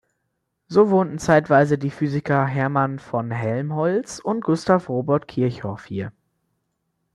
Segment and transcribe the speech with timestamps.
[0.67, 6.11] So wohnten zeitweise die Physiker Hermann von Helmholtz und Gustav Robert Kirchhoff hier.